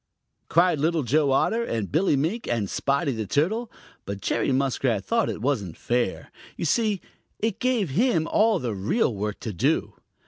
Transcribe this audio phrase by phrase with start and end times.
[0.49, 3.71] cried Little Joe Otter and Billy Mink and Spotty the Turtle,
[4.03, 6.31] but Jerry Muskrat thought it wasn't fair.
[6.57, 7.01] You see,
[7.37, 9.93] it gave him all of the real work to do.